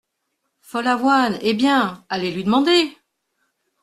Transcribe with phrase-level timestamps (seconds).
[0.61, 1.53] Follavoine Eh!
[1.53, 2.91] bien, allez lui demander!